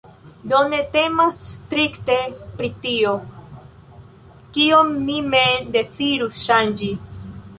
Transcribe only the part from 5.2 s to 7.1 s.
mem dezirus ŝanĝi.